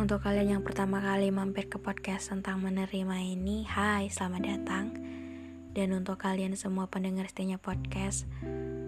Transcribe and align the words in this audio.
Untuk 0.00 0.24
kalian 0.24 0.56
yang 0.56 0.64
pertama 0.64 0.96
kali 0.96 1.28
mampir 1.28 1.68
ke 1.68 1.76
podcast 1.76 2.32
tentang 2.32 2.64
menerima 2.64 3.20
ini, 3.20 3.68
hai, 3.68 4.08
selamat 4.08 4.42
datang. 4.48 4.96
Dan 5.76 5.92
untuk 5.92 6.16
kalian 6.16 6.56
semua 6.56 6.88
pendengar 6.88 7.28
setianya 7.28 7.60
podcast, 7.60 8.24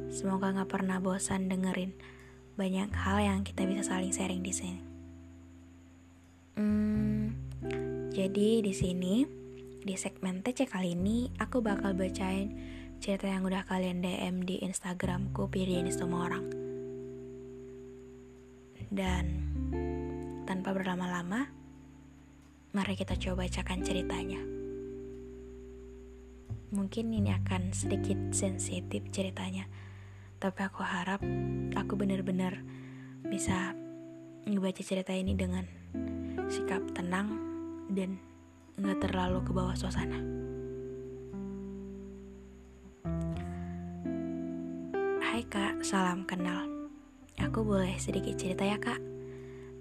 semoga 0.08 0.56
gak 0.56 0.72
pernah 0.72 1.04
bosan 1.04 1.52
dengerin 1.52 1.92
banyak 2.56 2.88
hal 2.96 3.20
yang 3.20 3.44
kita 3.44 3.68
bisa 3.68 3.92
saling 3.92 4.08
sharing 4.08 4.40
di 4.40 4.56
sini. 4.56 4.80
Hmm, 6.56 7.36
jadi 8.16 8.64
di 8.64 8.72
sini 8.72 9.28
di 9.84 9.92
segmen 10.00 10.40
TC 10.40 10.64
kali 10.64 10.96
ini 10.96 11.28
aku 11.36 11.60
bakal 11.60 11.92
bacain 11.92 12.56
cerita 13.04 13.28
yang 13.28 13.44
udah 13.44 13.68
kalian 13.68 14.00
DM 14.00 14.48
di 14.48 14.64
Instagramku 14.64 15.52
Pirian 15.52 15.92
semua 15.92 16.32
orang. 16.32 16.48
Dan 18.88 19.41
tanpa 20.52 20.76
berlama-lama, 20.76 21.48
mari 22.76 22.92
kita 22.92 23.16
coba 23.16 23.48
bacakan 23.48 23.80
ceritanya. 23.80 24.36
Mungkin 26.76 27.08
ini 27.08 27.32
akan 27.32 27.72
sedikit 27.72 28.20
sensitif 28.36 29.00
ceritanya, 29.16 29.64
tapi 30.36 30.60
aku 30.60 30.84
harap 30.84 31.24
aku 31.72 31.96
benar-benar 31.96 32.60
bisa 33.24 33.72
ngebaca 34.44 34.84
cerita 34.84 35.16
ini 35.16 35.32
dengan 35.32 35.64
sikap 36.52 36.84
tenang 36.92 37.32
dan 37.88 38.20
nggak 38.76 39.08
terlalu 39.08 39.40
ke 39.48 39.56
bawah 39.56 39.72
suasana. 39.72 40.20
Hai 45.16 45.48
kak, 45.48 45.80
salam 45.80 46.28
kenal. 46.28 46.68
Aku 47.40 47.64
boleh 47.64 47.96
sedikit 47.96 48.36
cerita 48.36 48.68
ya 48.68 48.76
kak? 48.76 49.11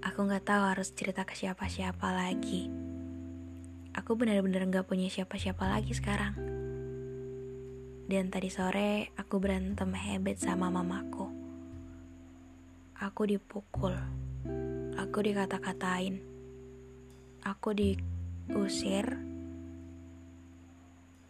Aku 0.01 0.25
gak 0.25 0.49
tahu 0.49 0.65
harus 0.65 0.89
cerita 0.97 1.21
ke 1.29 1.37
siapa-siapa 1.37 2.09
lagi. 2.09 2.73
Aku 3.93 4.17
benar-benar 4.17 4.65
gak 4.65 4.89
punya 4.89 5.05
siapa-siapa 5.13 5.61
lagi 5.69 5.93
sekarang. 5.93 6.33
Dan 8.09 8.33
tadi 8.33 8.49
sore 8.49 9.13
aku 9.13 9.37
berantem 9.37 9.93
hebat 9.93 10.41
sama 10.41 10.73
mamaku. 10.73 11.29
Aku 12.97 13.29
dipukul. 13.29 13.93
Aku 14.97 15.21
dikata-katain. 15.21 16.17
Aku 17.45 17.77
diusir. 17.77 19.05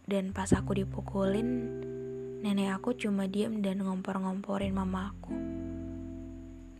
Dan 0.08 0.32
pas 0.32 0.48
aku 0.56 0.80
dipukulin, 0.80 1.48
nenek 2.40 2.72
aku 2.72 2.96
cuma 2.96 3.28
diem 3.28 3.60
dan 3.60 3.84
ngompor-ngomporin 3.84 4.72
mamaku. 4.72 5.51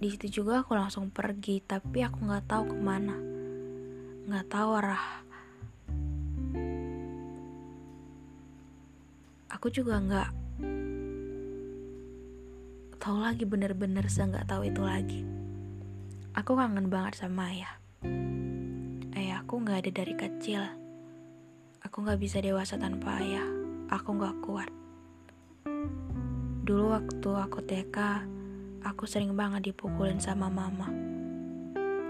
Di 0.03 0.11
situ 0.11 0.43
juga 0.43 0.67
aku 0.67 0.75
langsung 0.75 1.15
pergi, 1.15 1.63
tapi 1.63 2.03
aku 2.03 2.27
nggak 2.27 2.51
tahu 2.51 2.75
ke 2.75 2.77
mana, 2.83 3.15
nggak 4.27 4.51
tahu 4.51 4.71
arah. 4.75 5.23
Aku 9.47 9.71
juga 9.71 10.03
nggak 10.03 10.31
tahu 12.99 13.15
lagi 13.23 13.47
bener-bener 13.47 14.03
nggak 14.03 14.51
tahu 14.51 14.67
itu 14.67 14.83
lagi. 14.83 15.23
Aku 16.35 16.59
kangen 16.59 16.91
banget 16.91 17.23
sama 17.23 17.55
ayah. 17.55 17.79
Ayahku 19.15 19.63
nggak 19.63 19.87
ada 19.87 19.91
dari 20.03 20.19
kecil. 20.19 20.67
Aku 21.79 22.03
nggak 22.03 22.19
bisa 22.19 22.43
dewasa 22.43 22.75
tanpa 22.75 23.23
ayah. 23.23 23.47
Aku 23.87 24.19
nggak 24.19 24.35
kuat. 24.43 24.67
Dulu 26.67 26.91
waktu 26.91 27.31
aku 27.39 27.63
TK, 27.63 27.99
Aku 28.83 29.07
sering 29.07 29.39
banget 29.39 29.71
dipukulin 29.71 30.19
sama 30.19 30.51
mama. 30.51 30.91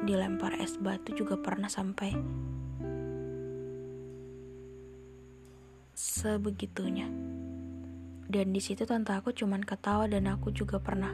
Dilempar 0.08 0.56
es 0.56 0.80
batu 0.80 1.12
juga 1.12 1.36
pernah 1.36 1.68
sampai 1.68 2.16
sebegitunya. 5.92 7.12
Dan 8.24 8.56
di 8.56 8.60
situ 8.64 8.88
tante 8.88 9.12
aku 9.12 9.36
cuman 9.36 9.60
ketawa 9.60 10.08
dan 10.08 10.24
aku 10.32 10.48
juga 10.56 10.80
pernah 10.80 11.12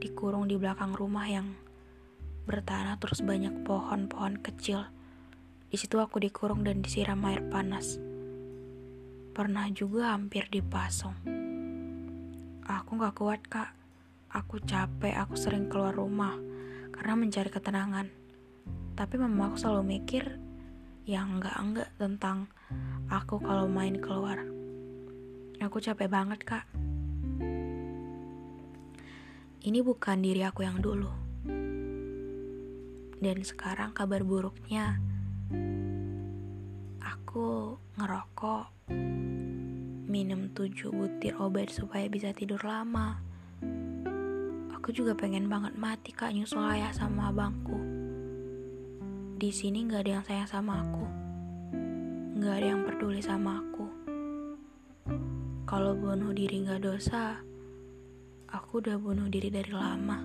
dikurung 0.00 0.48
di 0.48 0.56
belakang 0.56 0.96
rumah 0.96 1.28
yang 1.28 1.52
bertanah 2.48 2.96
terus 2.96 3.20
banyak 3.20 3.68
pohon-pohon 3.68 4.40
kecil. 4.40 4.88
Di 5.68 5.76
situ 5.76 6.00
aku 6.00 6.24
dikurung 6.24 6.64
dan 6.64 6.80
disiram 6.80 7.20
air 7.28 7.44
panas. 7.52 8.00
Pernah 9.36 9.68
juga 9.76 10.16
hampir 10.16 10.48
dipasung. 10.48 11.20
Aku 12.64 12.96
gak 12.96 13.14
kuat 13.20 13.44
kak 13.44 13.85
Aku 14.36 14.60
capek, 14.60 15.16
aku 15.16 15.32
sering 15.32 15.64
keluar 15.64 15.96
rumah 15.96 16.36
karena 16.92 17.16
mencari 17.16 17.48
ketenangan. 17.48 18.04
Tapi 18.92 19.16
mama 19.16 19.48
aku 19.48 19.56
selalu 19.56 19.96
mikir 19.96 20.36
yang 21.08 21.40
enggak-enggak 21.40 21.88
tentang 21.96 22.52
aku 23.08 23.40
kalau 23.40 23.64
main 23.64 23.96
keluar. 23.96 24.44
Aku 25.56 25.80
capek 25.80 26.12
banget, 26.12 26.44
Kak. 26.44 26.68
Ini 29.64 29.80
bukan 29.80 30.20
diri 30.20 30.44
aku 30.44 30.68
yang 30.68 30.84
dulu. 30.84 31.08
Dan 33.16 33.40
sekarang 33.40 33.96
kabar 33.96 34.20
buruknya 34.20 35.00
aku 37.00 37.80
ngerokok 37.96 38.92
minum 40.12 40.52
tujuh 40.52 40.92
butir 40.92 41.40
obat 41.40 41.72
supaya 41.72 42.04
bisa 42.12 42.36
tidur 42.36 42.60
lama 42.60 43.25
Aku 44.86 44.94
juga 44.94 45.18
pengen 45.18 45.50
banget 45.50 45.74
mati 45.74 46.14
kak 46.14 46.30
nyusul 46.30 46.62
ayah 46.62 46.94
sama 46.94 47.34
abangku. 47.34 47.74
Di 49.34 49.50
sini 49.50 49.82
nggak 49.82 50.06
ada 50.06 50.12
yang 50.14 50.22
sayang 50.22 50.46
sama 50.46 50.78
aku, 50.78 51.06
nggak 52.38 52.54
ada 52.54 52.66
yang 52.70 52.86
peduli 52.86 53.18
sama 53.18 53.66
aku. 53.66 53.86
Kalau 55.66 55.90
bunuh 55.98 56.30
diri 56.30 56.62
nggak 56.62 56.86
dosa, 56.86 57.34
aku 58.46 58.78
udah 58.78 58.94
bunuh 59.02 59.26
diri 59.26 59.50
dari 59.50 59.74
lama. 59.74 60.22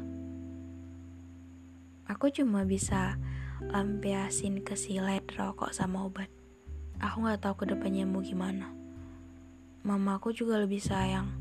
Aku 2.06 2.30
cuma 2.30 2.62
bisa 2.62 3.18
lampiasin 3.66 4.62
ke 4.62 4.78
silet 4.78 5.26
rokok 5.42 5.74
sama 5.74 6.06
obat. 6.06 6.30
Aku 7.02 7.26
nggak 7.26 7.50
tahu 7.50 7.66
ke 7.66 7.74
depannya 7.74 8.06
mau 8.06 8.22
gimana. 8.22 8.70
Mamaku 9.82 10.30
juga 10.38 10.62
lebih 10.62 10.86
sayang 10.86 11.34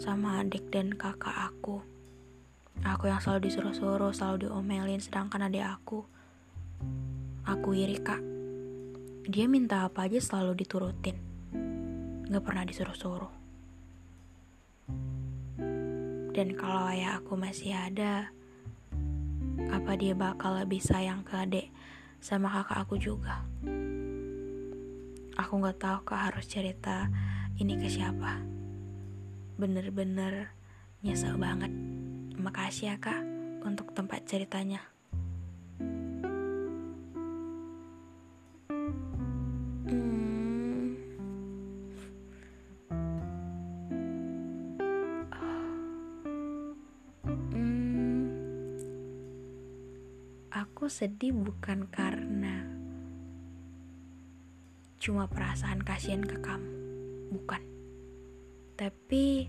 sama 0.00 0.40
adik 0.40 0.72
dan 0.72 0.96
kakak 0.96 1.52
aku. 1.52 1.91
Aku 2.80 3.12
yang 3.12 3.20
selalu 3.20 3.52
disuruh-suruh, 3.52 4.16
selalu 4.16 4.48
diomelin, 4.48 5.04
sedangkan 5.04 5.52
adik 5.52 5.68
aku, 5.68 6.08
aku 7.44 7.68
iri 7.76 8.00
kak. 8.00 8.24
Dia 9.28 9.44
minta 9.46 9.84
apa 9.84 10.08
aja 10.08 10.18
selalu 10.18 10.64
diturutin, 10.64 11.20
gak 12.32 12.42
pernah 12.42 12.64
disuruh-suruh. 12.64 13.30
Dan 16.32 16.56
kalau 16.56 16.88
ayah 16.88 17.20
aku 17.20 17.36
masih 17.36 17.76
ada, 17.76 18.32
apa 19.68 19.92
dia 20.00 20.16
bakal 20.16 20.56
lebih 20.56 20.80
sayang 20.80 21.20
ke 21.28 21.36
adik 21.36 21.68
sama 22.24 22.48
kakak 22.48 22.88
aku 22.88 22.96
juga? 22.96 23.44
Aku 25.36 25.60
gak 25.60 25.76
tahu 25.76 25.98
kak 26.08 26.32
harus 26.32 26.48
cerita 26.48 27.12
ini 27.60 27.76
ke 27.76 27.86
siapa. 27.86 28.40
Bener-bener 29.60 30.56
nyesel 31.04 31.36
banget. 31.36 31.91
Makasih 32.42 32.90
ya 32.90 32.96
kak 32.98 33.22
untuk 33.62 33.94
tempat 33.94 34.26
ceritanya. 34.26 34.82
Hmm. 39.86 40.98
Hmm. 47.22 48.26
Aku 50.50 50.90
sedih 50.90 51.30
bukan 51.30 51.86
karena 51.94 52.66
cuma 54.98 55.30
perasaan 55.30 55.78
kasihan 55.86 56.26
ke 56.26 56.42
kamu, 56.42 56.74
bukan. 57.38 57.62
Tapi 58.74 59.46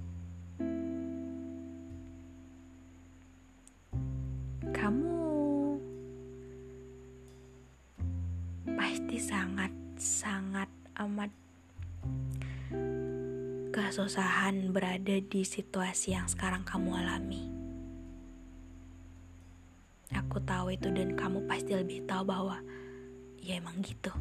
kesusahan 14.04 14.76
berada 14.76 15.16
di 15.16 15.48
situasi 15.48 16.12
yang 16.12 16.28
sekarang 16.28 16.68
kamu 16.68 16.92
alami. 16.92 17.48
Aku 20.12 20.44
tahu 20.44 20.76
itu 20.76 20.92
dan 20.92 21.16
kamu 21.16 21.48
pasti 21.48 21.72
lebih 21.72 22.04
tahu 22.04 22.28
bahwa 22.28 22.60
ya 23.40 23.64
emang 23.64 23.80
gitu. 23.80 24.12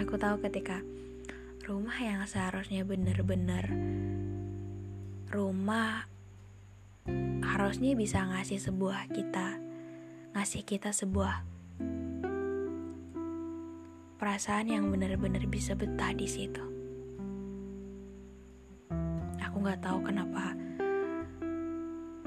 Aku 0.00 0.16
tahu 0.16 0.40
ketika 0.48 0.80
rumah 1.68 2.00
yang 2.00 2.24
seharusnya 2.24 2.80
bener-bener 2.80 3.68
rumah 5.28 6.08
harusnya 7.44 7.92
bisa 7.92 8.24
ngasih 8.24 8.56
sebuah 8.56 9.12
kita, 9.12 9.60
ngasih 10.32 10.64
kita 10.64 10.96
sebuah 10.96 11.44
perasaan 14.30 14.70
yang 14.70 14.86
benar-benar 14.94 15.42
bisa 15.50 15.74
betah 15.74 16.14
di 16.14 16.22
situ. 16.22 16.62
Aku 19.42 19.58
nggak 19.58 19.82
tahu 19.82 20.06
kenapa 20.06 20.54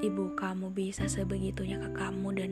ibu 0.04 0.36
kamu 0.36 0.68
bisa 0.68 1.08
sebegitunya 1.08 1.80
ke 1.80 1.96
kamu 1.96 2.28
dan 2.36 2.50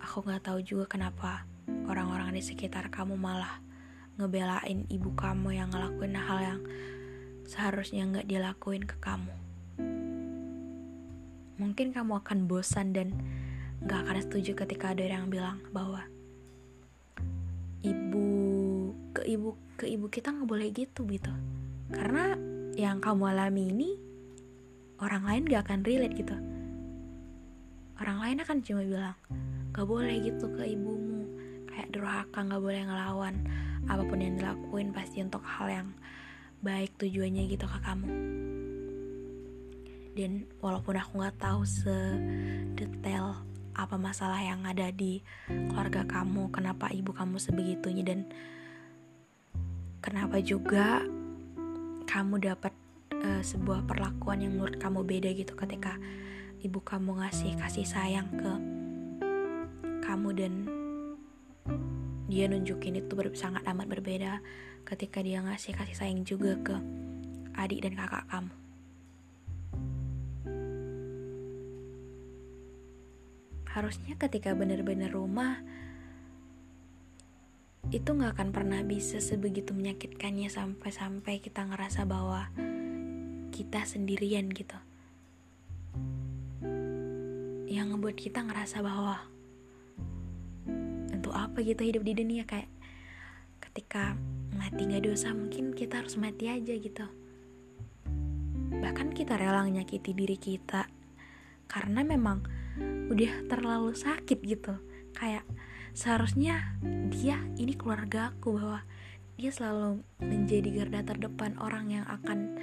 aku 0.00 0.24
nggak 0.24 0.48
tahu 0.48 0.64
juga 0.64 0.88
kenapa 0.88 1.44
orang-orang 1.92 2.32
di 2.32 2.40
sekitar 2.40 2.88
kamu 2.88 3.20
malah 3.20 3.60
ngebelain 4.16 4.88
ibu 4.88 5.12
kamu 5.12 5.60
yang 5.60 5.68
ngelakuin 5.68 6.16
hal 6.16 6.40
yang 6.40 6.60
seharusnya 7.44 8.08
nggak 8.08 8.24
dilakuin 8.24 8.88
ke 8.88 8.96
kamu. 8.96 9.28
Mungkin 11.60 11.92
kamu 11.92 12.24
akan 12.24 12.48
bosan 12.48 12.96
dan 12.96 13.12
nggak 13.84 14.08
akan 14.08 14.16
setuju 14.24 14.56
ketika 14.56 14.96
ada 14.96 15.04
yang 15.04 15.28
bilang 15.28 15.60
bahwa 15.68 16.08
ibu 17.80 18.26
ke 19.16 19.22
ibu 19.24 19.56
ke 19.80 19.88
ibu 19.88 20.06
kita 20.12 20.32
nggak 20.32 20.48
boleh 20.48 20.68
gitu 20.72 21.04
gitu. 21.08 21.32
Karena 21.90 22.36
yang 22.78 23.02
kamu 23.02 23.34
alami 23.34 23.62
ini 23.72 23.90
orang 25.00 25.24
lain 25.26 25.42
gak 25.48 25.64
akan 25.66 25.80
relate 25.82 26.16
gitu. 26.16 26.36
Orang 28.00 28.18
lain 28.20 28.38
akan 28.40 28.58
cuma 28.62 28.82
bilang 28.84 29.18
gak 29.72 29.86
boleh 29.88 30.16
gitu 30.22 30.46
ke 30.54 30.64
ibumu. 30.70 31.24
Kayak 31.66 31.88
durhaka 31.92 32.40
gak 32.46 32.62
boleh 32.62 32.82
ngelawan 32.84 33.34
apa 33.88 34.02
pun 34.06 34.20
yang 34.20 34.36
dilakuin 34.38 34.92
pasti 34.92 35.24
untuk 35.24 35.42
hal 35.42 35.68
yang 35.68 35.88
baik 36.60 36.92
tujuannya 37.00 37.48
gitu 37.48 37.64
ke 37.64 37.78
kamu. 37.80 38.08
Dan 40.14 40.44
walaupun 40.60 41.00
aku 41.00 41.22
nggak 41.22 41.38
tahu 41.40 41.62
sedetail 41.64 43.40
apa 43.74 43.96
masalah 43.96 44.42
yang 44.42 44.66
ada 44.66 44.90
di 44.90 45.22
keluarga 45.48 46.04
kamu, 46.06 46.50
kenapa 46.50 46.90
ibu 46.90 47.14
kamu 47.14 47.38
sebegitunya 47.38 48.02
dan 48.02 48.26
kenapa 50.02 50.40
juga 50.42 51.04
kamu 52.10 52.42
dapat 52.42 52.74
uh, 53.22 53.42
sebuah 53.44 53.86
perlakuan 53.86 54.42
yang 54.42 54.58
menurut 54.58 54.80
kamu 54.80 55.06
beda 55.06 55.30
gitu 55.36 55.54
ketika 55.54 55.94
ibu 56.60 56.80
kamu 56.82 57.22
ngasih 57.22 57.56
kasih 57.56 57.86
sayang 57.86 58.28
ke 58.34 58.52
kamu 60.04 60.28
dan 60.34 60.52
dia 62.30 62.46
nunjukin 62.46 62.98
itu 62.98 63.12
ber 63.14 63.30
sangat 63.34 63.62
amat 63.66 63.86
berbeda 63.86 64.42
ketika 64.86 65.22
dia 65.22 65.42
ngasih 65.42 65.74
kasih 65.76 65.96
sayang 65.96 66.22
juga 66.26 66.56
ke 66.62 66.76
adik 67.58 67.84
dan 67.84 67.94
kakak 67.98 68.24
kamu. 68.30 68.59
Harusnya 73.80 74.12
ketika 74.20 74.52
benar-benar 74.52 75.08
rumah 75.08 75.56
itu 77.88 78.12
nggak 78.12 78.36
akan 78.36 78.52
pernah 78.52 78.84
bisa 78.84 79.24
sebegitu 79.24 79.72
menyakitkannya 79.72 80.52
sampai-sampai 80.52 81.40
kita 81.40 81.64
ngerasa 81.64 82.04
bahwa 82.04 82.52
kita 83.56 83.80
sendirian 83.88 84.52
gitu. 84.52 84.76
Yang 87.72 87.86
ngebuat 87.96 88.16
kita 88.20 88.44
ngerasa 88.44 88.84
bahwa 88.84 89.24
untuk 91.08 91.32
apa 91.32 91.64
gitu 91.64 91.80
hidup 91.80 92.04
di 92.04 92.12
dunia? 92.20 92.44
Kayak 92.44 92.68
ketika 93.64 94.12
mati 94.60 94.92
nggak 94.92 95.08
dosa 95.08 95.32
mungkin 95.32 95.72
kita 95.72 96.04
harus 96.04 96.20
mati 96.20 96.52
aja 96.52 96.76
gitu. 96.76 97.08
Bahkan 98.76 99.16
kita 99.16 99.40
rela 99.40 99.64
menyakiti 99.64 100.12
diri 100.12 100.36
kita 100.36 100.84
karena 101.64 102.04
memang 102.04 102.59
udah 103.10 103.32
terlalu 103.50 103.92
sakit 103.96 104.38
gitu. 104.44 104.74
Kayak 105.16 105.44
seharusnya 105.92 106.78
dia 107.10 107.40
ini 107.58 107.74
keluarga 107.74 108.30
aku 108.30 108.56
bahwa 108.56 108.80
dia 109.40 109.50
selalu 109.50 110.04
menjadi 110.20 110.68
garda 110.84 111.00
terdepan 111.16 111.56
orang 111.58 111.88
yang 111.90 112.04
akan 112.06 112.60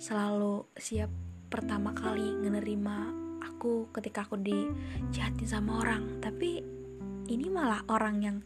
selalu 0.00 0.64
siap 0.78 1.12
pertama 1.52 1.92
kali 1.92 2.32
menerima 2.38 2.96
aku 3.44 3.92
ketika 3.92 4.24
aku 4.24 4.40
dijahatin 4.40 5.48
sama 5.48 5.84
orang. 5.84 6.18
Tapi 6.18 6.64
ini 7.28 7.46
malah 7.52 7.84
orang 7.92 8.16
yang 8.24 8.36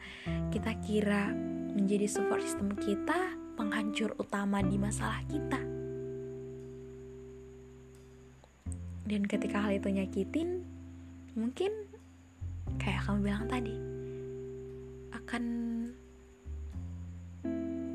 kita 0.51 0.75
kira 0.83 1.31
menjadi 1.73 2.11
support 2.11 2.43
system 2.43 2.75
kita 2.75 3.39
penghancur 3.55 4.17
utama 4.19 4.59
di 4.59 4.77
masalah 4.77 5.23
kita. 5.31 5.61
Dan 9.07 9.29
ketika 9.29 9.63
hal 9.69 9.77
itu 9.77 9.93
nyakitin 9.93 10.65
mungkin 11.33 11.73
kayak 12.77 13.09
kamu 13.09 13.19
bilang 13.25 13.49
tadi 13.49 13.73
akan 15.17 15.43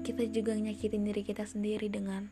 kita 0.01 0.23
juga 0.33 0.57
nyakitin 0.57 1.05
diri 1.05 1.21
kita 1.21 1.45
sendiri 1.45 1.91
dengan 1.91 2.31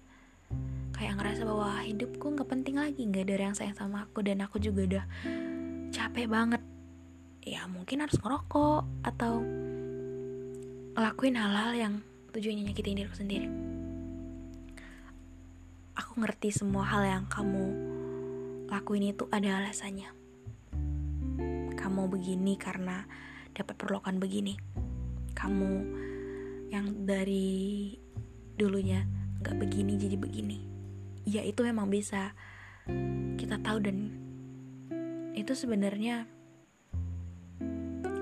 kayak 0.95 1.19
ngerasa 1.19 1.43
bahwa 1.43 1.83
hidupku 1.83 2.33
nggak 2.33 2.49
penting 2.49 2.79
lagi 2.79 3.05
nggak 3.05 3.27
ada 3.27 3.51
yang 3.51 3.57
sayang 3.57 3.77
sama 3.77 4.07
aku 4.07 4.23
dan 4.25 4.41
aku 4.41 4.57
juga 4.57 4.81
udah 4.87 5.05
capek 5.91 6.25
banget. 6.25 6.61
Ya 7.45 7.69
mungkin 7.69 8.01
harus 8.01 8.17
ngerokok 8.17 9.05
atau 9.05 9.43
ngelakuin 10.95 11.37
hal-hal 11.37 11.71
yang 11.77 11.93
tujuannya 12.33 12.71
nyakitin 12.71 12.97
diriku 12.97 13.17
sendiri. 13.19 13.47
Aku 15.99 16.17
ngerti 16.17 16.49
semua 16.49 16.87
hal 16.87 17.03
yang 17.05 17.25
kamu 17.29 17.93
lakuin 18.71 19.13
itu 19.13 19.29
ada 19.29 19.61
alasannya 19.61 20.24
kamu 21.95 22.11
begini 22.11 22.59
karena 22.59 23.07
dapat 23.55 23.79
perlukan 23.79 24.19
begini. 24.19 24.59
Kamu 25.31 25.71
yang 26.67 27.07
dari 27.07 27.95
dulunya 28.59 29.07
nggak 29.39 29.55
begini 29.63 29.95
jadi 29.95 30.19
begini. 30.19 30.59
Ya 31.23 31.39
itu 31.47 31.63
memang 31.63 31.87
bisa 31.87 32.35
kita 33.39 33.63
tahu 33.63 33.79
dan 33.79 34.11
itu 35.39 35.55
sebenarnya 35.55 36.27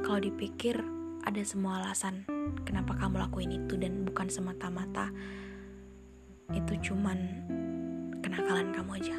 kalau 0.05 0.21
dipikir 0.21 0.77
ada 1.25 1.41
semua 1.41 1.81
alasan 1.81 2.29
kenapa 2.69 2.93
kamu 2.93 3.25
lakuin 3.25 3.57
itu 3.57 3.73
dan 3.73 4.05
bukan 4.05 4.29
semata-mata 4.29 5.09
itu 6.53 6.93
cuman 6.93 7.17
kenakalan 8.21 8.69
kamu 8.69 9.01
aja 9.01 9.17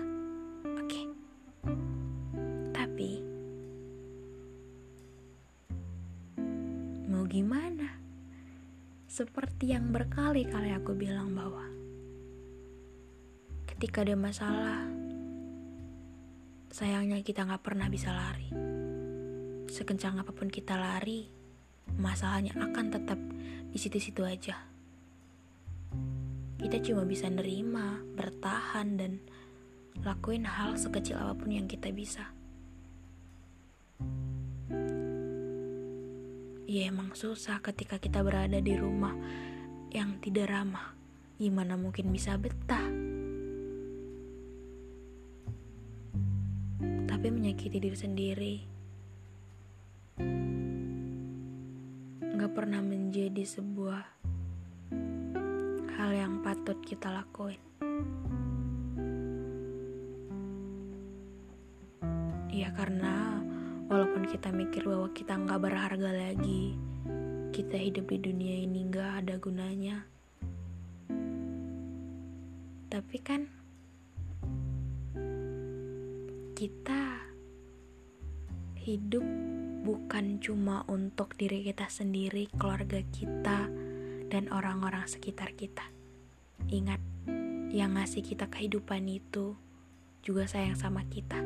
Seperti 9.14 9.70
yang 9.70 9.94
berkali-kali 9.94 10.74
aku 10.74 10.90
bilang 10.98 11.38
bahwa 11.38 11.62
ketika 13.70 14.02
ada 14.02 14.18
masalah, 14.18 14.90
sayangnya 16.74 17.22
kita 17.22 17.46
gak 17.46 17.62
pernah 17.62 17.86
bisa 17.86 18.10
lari. 18.10 18.50
Sekencang 19.70 20.18
apa 20.18 20.34
pun 20.34 20.50
kita 20.50 20.74
lari, 20.74 21.30
masalahnya 21.94 22.58
akan 22.58 22.86
tetap 22.90 23.22
di 23.70 23.78
situ-situ 23.78 24.26
aja. 24.26 24.58
Kita 26.58 26.82
cuma 26.82 27.06
bisa 27.06 27.30
nerima, 27.30 28.02
bertahan, 28.18 28.98
dan 28.98 29.22
lakuin 30.02 30.42
hal 30.42 30.74
sekecil 30.74 31.22
apa 31.22 31.38
pun 31.38 31.54
yang 31.54 31.70
kita 31.70 31.94
bisa. 31.94 32.34
Ya 36.74 36.90
emang 36.90 37.14
susah 37.14 37.62
ketika 37.62 38.02
kita 38.02 38.18
berada 38.26 38.58
di 38.58 38.74
rumah 38.74 39.14
yang 39.94 40.18
tidak 40.18 40.50
ramah. 40.50 40.98
Gimana 41.38 41.78
mungkin 41.78 42.10
bisa 42.10 42.34
betah? 42.34 42.90
Tapi 47.06 47.26
menyakiti 47.30 47.78
diri 47.78 47.94
sendiri 47.94 48.54
Gak 52.34 52.52
pernah 52.58 52.82
menjadi 52.82 53.46
sebuah 53.46 54.02
hal 55.94 56.10
yang 56.10 56.42
patut 56.42 56.82
kita 56.82 57.06
lakuin. 57.06 57.62
Ya 62.50 62.74
karena 62.74 63.43
walaupun 63.94 64.26
kita 64.26 64.50
mikir 64.50 64.82
bahwa 64.90 65.06
kita 65.14 65.38
nggak 65.38 65.62
berharga 65.62 66.10
lagi 66.10 66.74
kita 67.54 67.78
hidup 67.78 68.10
di 68.10 68.18
dunia 68.18 68.66
ini 68.66 68.90
nggak 68.90 69.10
ada 69.22 69.38
gunanya 69.38 70.02
tapi 72.90 73.16
kan 73.22 73.46
kita 76.58 77.22
hidup 78.82 79.22
bukan 79.86 80.40
cuma 80.40 80.82
untuk 80.88 81.36
diri 81.36 81.60
kita 81.60 81.92
sendiri, 81.92 82.48
keluarga 82.56 83.04
kita, 83.12 83.68
dan 84.32 84.48
orang-orang 84.48 85.04
sekitar 85.04 85.52
kita. 85.56 85.84
Ingat, 86.72 87.00
yang 87.72 88.00
ngasih 88.00 88.24
kita 88.24 88.48
kehidupan 88.48 89.04
itu 89.08 89.56
juga 90.24 90.48
sayang 90.48 90.76
sama 90.76 91.04
kita. 91.08 91.40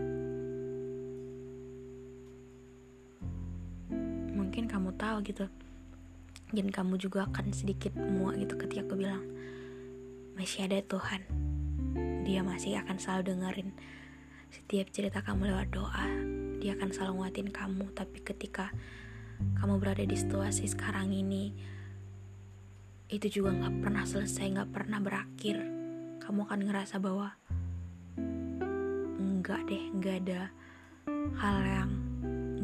Kamu 4.78 4.94
tahu 4.94 5.16
gitu, 5.26 5.50
dan 6.54 6.70
kamu 6.70 7.02
juga 7.02 7.26
akan 7.26 7.50
sedikit 7.50 7.98
muak 7.98 8.38
gitu 8.38 8.54
ketika 8.54 8.86
aku 8.86 8.94
bilang, 8.94 9.26
masih 10.38 10.70
ada 10.70 10.78
Tuhan. 10.86 11.26
Dia 12.22 12.46
masih 12.46 12.78
akan 12.78 12.96
selalu 13.02 13.34
dengerin 13.34 13.74
setiap 14.54 14.86
cerita 14.94 15.18
kamu 15.26 15.50
lewat 15.50 15.74
doa, 15.74 16.06
dia 16.62 16.78
akan 16.78 16.94
selalu 16.94 17.12
nguatin 17.18 17.50
kamu. 17.50 17.90
Tapi 17.90 18.22
ketika 18.22 18.70
kamu 19.58 19.82
berada 19.82 20.06
di 20.06 20.14
situasi 20.14 20.70
sekarang 20.70 21.10
ini, 21.10 21.50
itu 23.10 23.26
juga 23.42 23.58
gak 23.58 23.82
pernah 23.82 24.06
selesai, 24.06 24.62
gak 24.62 24.70
pernah 24.70 25.02
berakhir. 25.02 25.58
Kamu 26.22 26.46
akan 26.46 26.60
ngerasa 26.70 27.02
bahwa 27.02 27.34
enggak 29.18 29.64
deh, 29.66 29.84
enggak 29.90 30.16
ada 30.22 30.42
hal 31.40 31.56
yang 31.66 31.90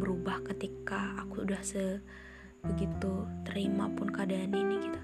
berubah 0.05 0.45
ketika 0.53 1.17
aku 1.17 1.49
udah 1.49 1.65
sebegitu 1.65 3.25
terima 3.49 3.89
pun 3.89 4.13
keadaan 4.13 4.53
ini 4.53 4.77
gitu. 4.85 5.01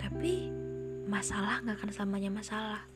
Tapi 0.00 0.48
masalah 1.04 1.60
gak 1.60 1.76
akan 1.76 1.92
selamanya 1.92 2.32
masalah 2.32 2.88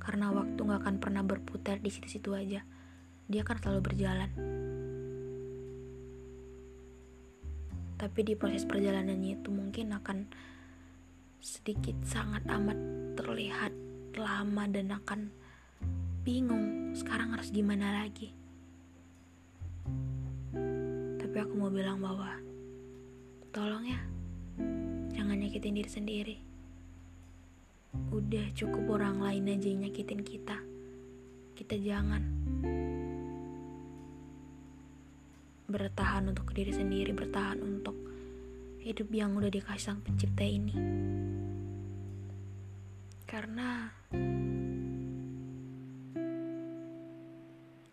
karena 0.00 0.32
waktu 0.32 0.56
gak 0.56 0.80
akan 0.80 0.96
pernah 0.96 1.20
berputar 1.20 1.76
di 1.76 1.92
situ-situ 1.92 2.32
aja. 2.32 2.64
Dia 3.28 3.44
akan 3.44 3.56
selalu 3.60 3.80
berjalan. 3.84 4.30
Tapi 8.00 8.20
di 8.24 8.32
proses 8.32 8.64
perjalanannya 8.64 9.44
itu 9.44 9.52
mungkin 9.52 9.92
akan 9.92 10.24
sedikit 11.44 12.00
sangat 12.08 12.48
amat 12.48 12.80
terlihat 13.20 13.76
lama 14.16 14.64
dan 14.72 14.88
akan 14.88 15.28
bingung 16.24 16.96
sekarang 16.96 17.36
harus 17.36 17.52
gimana 17.52 18.00
lagi. 18.00 18.43
Tapi 21.34 21.50
aku 21.50 21.58
mau 21.58 21.66
bilang 21.66 21.98
bahwa 21.98 22.30
tolong 23.50 23.82
ya, 23.82 23.98
jangan 25.18 25.34
nyakitin 25.34 25.74
diri 25.74 25.90
sendiri. 25.90 26.36
Udah 28.14 28.54
cukup 28.54 28.94
orang 28.94 29.18
lain 29.18 29.50
aja 29.50 29.66
yang 29.66 29.82
nyakitin 29.82 30.22
kita. 30.22 30.62
Kita 31.58 31.74
jangan 31.74 32.22
bertahan 35.66 36.30
untuk 36.30 36.54
diri 36.54 36.70
sendiri, 36.70 37.10
bertahan 37.10 37.58
untuk 37.66 37.98
hidup 38.86 39.10
yang 39.10 39.34
udah 39.34 39.50
dikasih 39.50 39.90
sang 39.90 40.06
pencipta 40.06 40.46
ini. 40.46 40.78
Karena 43.26 43.90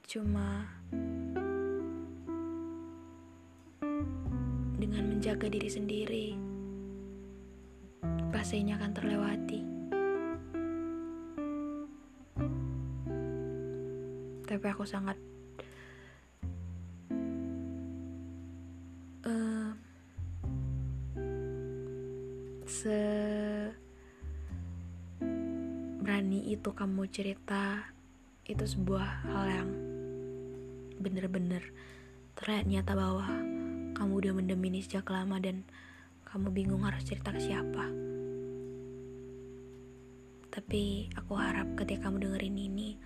cuma 0.06 0.81
menjaga 5.32 5.48
diri 5.48 5.72
sendiri, 5.72 6.28
ini 8.52 8.76
akan 8.76 8.92
terlewati. 8.92 9.60
tapi 14.44 14.68
aku 14.68 14.84
sangat 14.84 15.16
uh, 19.24 19.72
se 22.68 23.00
berani 26.04 26.52
itu 26.52 26.76
kamu 26.76 27.08
cerita 27.08 27.88
itu 28.44 28.68
sebuah 28.68 29.24
hal 29.32 29.46
yang 29.48 29.70
bener-bener 31.00 31.64
terlihat 32.36 32.68
nyata 32.68 32.92
bahwa 32.92 33.61
kamu 34.02 34.18
udah 34.18 34.34
mendem 34.34 34.62
ini 34.66 34.82
sejak 34.82 35.06
lama 35.14 35.38
dan 35.38 35.62
kamu 36.26 36.50
bingung 36.50 36.82
harus 36.82 37.06
cerita 37.06 37.30
ke 37.30 37.38
siapa. 37.38 37.86
Tapi 40.50 41.14
aku 41.14 41.38
harap 41.38 41.78
ketika 41.78 42.10
kamu 42.10 42.26
dengerin 42.26 42.58
ini, 42.58 42.98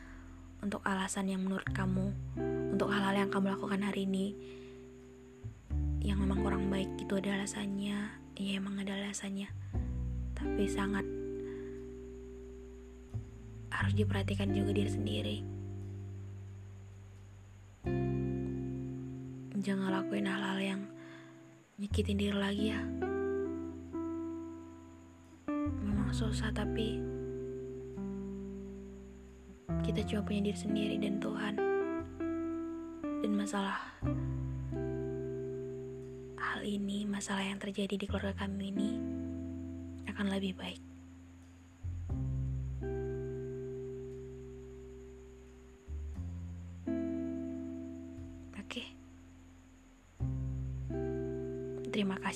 untuk 0.63 0.79
alasan 0.87 1.27
yang 1.27 1.43
menurut 1.43 1.67
kamu, 1.75 2.15
untuk 2.71 2.95
hal-hal 2.95 3.27
yang 3.27 3.27
kamu 3.27 3.59
lakukan 3.59 3.83
hari 3.83 4.07
ini, 4.07 4.39
yang 5.99 6.23
memang 6.23 6.39
kurang 6.39 6.71
baik 6.71 6.87
itu 6.95 7.11
ada 7.19 7.43
alasannya, 7.43 8.15
ya 8.39 8.51
emang 8.55 8.79
ada 8.79 8.95
alasannya, 8.95 9.51
tapi 10.31 10.63
sangat 10.71 11.03
harus 13.67 13.93
diperhatikan 13.99 14.47
juga 14.55 14.71
diri 14.71 14.91
sendiri. 14.95 15.37
Jangan 19.65 19.89
lakuin 19.89 20.29
hal-hal 20.29 20.61
yang 20.61 20.81
nyakitin 21.81 22.21
diri 22.21 22.37
lagi 22.37 22.69
ya. 22.69 22.85
Memang 25.81 26.13
susah 26.13 26.53
tapi 26.53 27.01
kita 29.81 30.05
cuma 30.05 30.21
punya 30.21 30.53
diri 30.53 30.59
sendiri 30.61 30.95
dan 31.01 31.17
Tuhan 31.17 31.57
dan 33.25 33.31
masalah 33.33 33.81
hal 36.37 36.61
ini 36.61 37.09
masalah 37.09 37.41
yang 37.41 37.57
terjadi 37.57 37.97
di 37.97 38.05
keluarga 38.05 38.45
kami 38.45 38.69
ini 38.69 39.01
akan 40.05 40.29
lebih 40.29 40.53
baik 40.61 40.84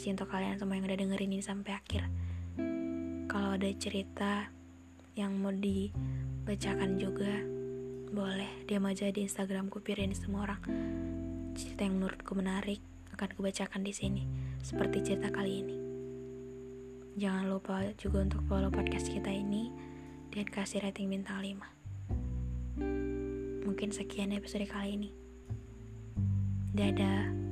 kasih 0.09 0.25
untuk 0.25 0.33
kalian 0.33 0.57
semua 0.57 0.73
yang 0.73 0.89
udah 0.89 0.99
dengerin 1.05 1.37
ini 1.37 1.45
sampai 1.45 1.77
akhir. 1.77 2.01
Kalau 3.29 3.53
ada 3.53 3.69
cerita 3.77 4.49
yang 5.13 5.37
mau 5.37 5.53
di 5.53 5.93
bacakan 6.49 6.97
juga 6.97 7.29
boleh. 8.09 8.65
Diam 8.65 8.89
aja 8.89 9.13
di 9.13 9.29
Instagramku 9.29 9.85
pirin 9.85 10.17
semua 10.17 10.49
orang. 10.49 10.65
Cerita 11.53 11.85
yang 11.85 12.01
menurutku 12.01 12.33
menarik 12.33 12.81
akan 13.13 13.29
kubacakan 13.37 13.85
di 13.85 13.93
sini. 13.93 14.25
Seperti 14.65 15.13
cerita 15.13 15.29
kali 15.29 15.61
ini. 15.61 15.77
Jangan 17.21 17.45
lupa 17.45 17.85
juga 18.01 18.25
untuk 18.25 18.41
follow 18.49 18.73
podcast 18.73 19.13
kita 19.13 19.29
ini 19.29 19.69
dan 20.33 20.49
kasih 20.49 20.81
rating 20.81 21.13
bintang 21.13 21.37
5 21.37 22.81
mungkin 23.61 23.93
sekian 23.93 24.33
episode 24.33 24.65
kali 24.65 24.97
ini. 24.97 25.13
Dadah 26.73 27.48